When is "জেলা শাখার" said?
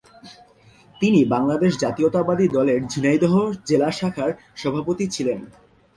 3.67-4.31